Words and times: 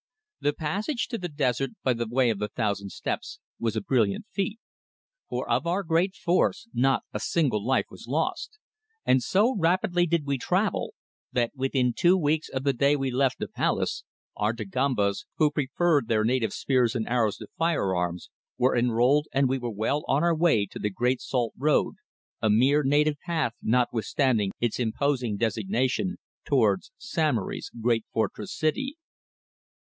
The 0.39 0.53
passage 0.53 1.09
to 1.09 1.19
the 1.19 1.29
desert 1.29 1.73
by 1.83 1.93
the 1.93 2.07
Way 2.09 2.31
of 2.31 2.39
the 2.39 2.47
Thousand 2.47 2.89
Steps 2.91 3.37
was 3.59 3.75
a 3.75 3.81
brilliant 3.83 4.25
feat, 4.31 4.59
for 5.29 5.47
of 5.47 5.67
our 5.67 5.83
great 5.83 6.15
force 6.15 6.67
not 6.73 7.03
a 7.13 7.19
single 7.19 7.63
life 7.63 7.85
was 7.91 8.07
lost, 8.07 8.57
and 9.05 9.21
so 9.21 9.55
rapidly 9.55 10.07
did 10.07 10.25
we 10.25 10.39
travel, 10.39 10.95
that 11.31 11.51
within 11.53 11.93
two 11.93 12.17
weeks 12.17 12.49
of 12.49 12.63
the 12.63 12.73
day 12.73 12.95
we 12.95 13.11
left 13.11 13.37
the 13.37 13.47
palace, 13.47 14.03
our 14.35 14.53
Dagombas, 14.53 15.27
who 15.37 15.51
preferred 15.51 16.07
their 16.07 16.23
native 16.23 16.51
spears 16.51 16.95
and 16.95 17.07
arrows 17.07 17.37
to 17.37 17.45
firearms, 17.59 18.31
were 18.57 18.75
enrolled 18.75 19.27
and 19.31 19.47
we 19.47 19.59
were 19.59 19.69
well 19.69 20.03
on 20.07 20.23
our 20.23 20.35
way 20.35 20.65
to 20.65 20.79
the 20.79 20.89
Great 20.89 21.21
Salt 21.21 21.53
Road, 21.55 21.93
a 22.41 22.49
mere 22.49 22.81
native 22.81 23.19
path 23.23 23.53
notwithstanding 23.61 24.51
its 24.59 24.79
imposing 24.79 25.37
designation, 25.37 26.15
towards 26.43 26.91
Samory's 26.97 27.69
great 27.79 28.05
fortress 28.11 28.51
city. 28.57 28.95